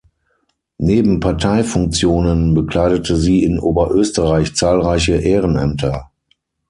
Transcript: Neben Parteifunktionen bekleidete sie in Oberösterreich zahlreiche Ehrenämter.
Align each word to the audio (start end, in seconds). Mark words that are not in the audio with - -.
Neben 0.79 1.19
Parteifunktionen 1.19 2.55
bekleidete 2.55 3.17
sie 3.17 3.43
in 3.43 3.59
Oberösterreich 3.59 4.55
zahlreiche 4.55 5.13
Ehrenämter. 5.17 6.09